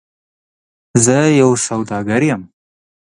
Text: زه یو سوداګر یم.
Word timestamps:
زه 1.03 1.17
یو 1.41 1.51
سوداګر 1.67 2.21
یم. 2.29 2.41